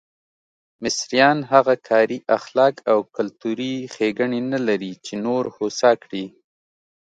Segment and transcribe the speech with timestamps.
[0.83, 6.25] مصریان هغه کاري اخلاق او کلتوري ښېګڼې نه لري چې نور هوسا کړي.